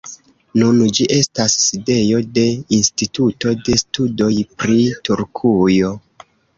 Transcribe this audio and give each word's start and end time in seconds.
Nun 0.61 0.79
ĝi 0.99 1.05
estas 1.17 1.57
sidejo 1.65 2.23
de 2.39 2.47
instituto 2.79 3.55
de 3.69 3.79
studoj 3.85 4.33
pri 4.65 4.83
Turkujo. 5.11 5.97